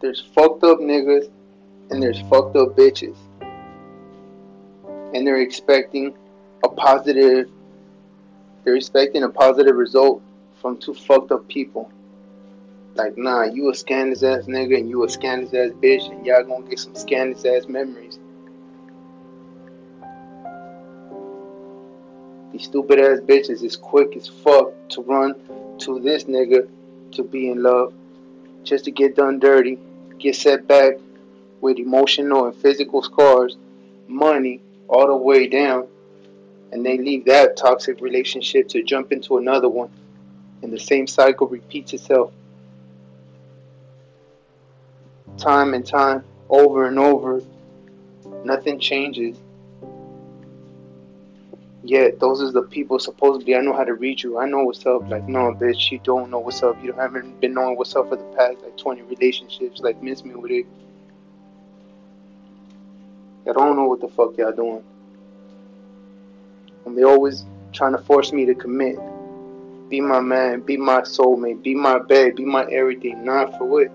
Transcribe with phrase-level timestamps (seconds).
[0.00, 1.28] There's fucked up niggas
[1.90, 3.16] and there's fucked up bitches.
[5.14, 6.14] And they're expecting
[6.62, 7.48] a positive
[8.64, 10.22] they're expecting a positive result
[10.60, 11.90] from two fucked up people.
[12.94, 16.44] Like, nah, you a scandalous ass nigga and you a scandalous ass bitch, and y'all
[16.44, 18.20] gonna get some scandalous ass memories.
[22.52, 25.34] These stupid ass bitches is quick as fuck to run
[25.78, 26.68] to this nigga
[27.12, 27.92] to be in love,
[28.62, 29.78] just to get done dirty,
[30.18, 30.94] get set back
[31.60, 33.56] with emotional and physical scars,
[34.06, 35.86] money all the way down,
[36.72, 39.90] and they leave that toxic relationship to jump into another one,
[40.62, 42.32] and the same cycle repeats itself
[45.38, 47.42] time and time, over and over.
[48.44, 49.36] Nothing changes.
[51.84, 54.38] Yet those is the people supposedly I know how to read you.
[54.38, 55.08] I know what's up.
[55.08, 56.82] Like, no, bitch, you don't know what's up.
[56.82, 59.80] You haven't been knowing what's up for the past like 20 relationships.
[59.80, 60.66] Like, miss me with it.
[63.48, 64.84] I don't know what the fuck y'all doing.
[66.86, 68.96] And they always trying to force me to commit.
[69.88, 73.24] Be my man, be my soulmate, be my babe, be my everything.
[73.24, 73.90] Not for what?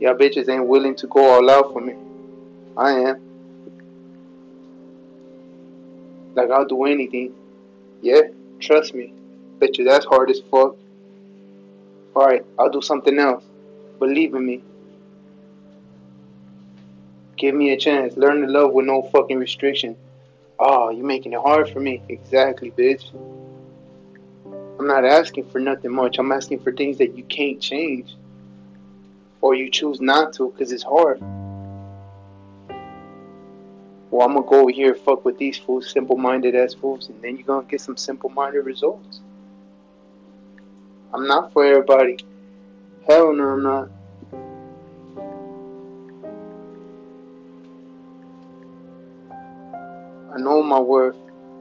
[0.00, 1.94] Y'all bitches ain't willing to go all out for me.
[2.76, 3.33] I am.
[6.34, 7.34] Like I'll do anything.
[8.02, 8.22] Yeah,
[8.60, 9.12] trust me.
[9.58, 10.76] Bet you that's hard as fuck.
[12.14, 13.44] Alright, I'll do something else.
[13.98, 14.62] Believe in me.
[17.36, 18.16] Give me a chance.
[18.16, 19.96] Learn to love with no fucking restriction.
[20.60, 22.02] Ah, oh, you're making it hard for me.
[22.08, 23.12] Exactly, bitch.
[24.78, 26.18] I'm not asking for nothing much.
[26.18, 28.14] I'm asking for things that you can't change
[29.40, 31.20] or you choose not to because it's hard.
[34.10, 37.08] Well, I'm gonna go over here and fuck with these fools, simple minded ass fools,
[37.08, 39.20] and then you're gonna get some simple minded results.
[41.12, 42.18] I'm not for everybody.
[43.06, 43.88] Hell no, I'm not.
[50.34, 51.16] I know my worth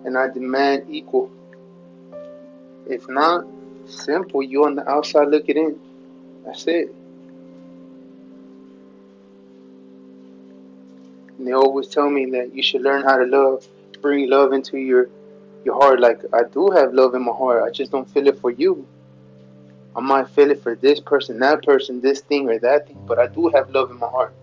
[0.05, 1.31] and I demand equal.
[2.87, 3.45] If not,
[3.85, 5.79] simple, you on the outside looking in.
[6.45, 6.93] That's it.
[11.37, 13.67] And they always tell me that you should learn how to love,
[14.01, 15.09] bring love into your
[15.65, 15.99] your heart.
[15.99, 17.63] Like I do have love in my heart.
[17.63, 18.87] I just don't feel it for you.
[19.95, 23.19] I might feel it for this person, that person, this thing or that thing, but
[23.19, 24.33] I do have love in my heart.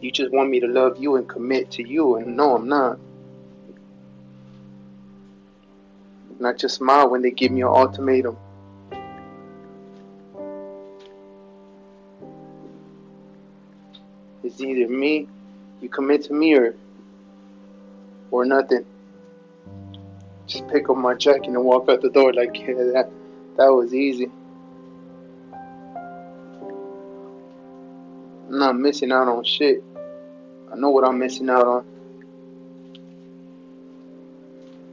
[0.00, 2.98] You just want me to love you and commit to you, and no, I'm not.
[6.38, 8.36] Not just smile when they give me an ultimatum.
[14.44, 15.26] It's either me
[15.80, 16.74] you commit to me or
[18.30, 18.84] or nothing.
[20.46, 23.10] Just pick up my jacket and walk out the door like yeah, that
[23.56, 24.30] that was easy.
[28.48, 29.84] I'm not missing out on shit.
[30.72, 31.84] I know what I'm missing out on.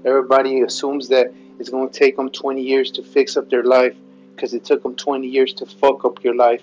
[0.04, 3.96] Everybody assumes that it's going to take them 20 years to fix up their life
[4.36, 6.62] because it took them 20 years to fuck up your life.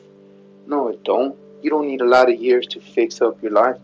[0.67, 1.37] No, it don't.
[1.63, 3.79] You don't need a lot of years to fix up your life.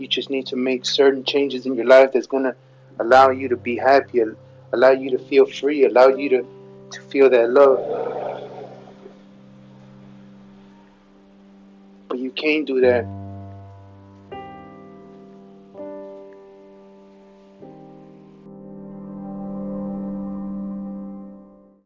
[0.00, 2.56] You just need to make certain changes in your life that's going to
[2.98, 4.22] allow you to be happy,
[4.72, 6.46] allow you to feel free, allow you to,
[6.92, 7.78] to feel that love.
[12.08, 13.19] But you can't do that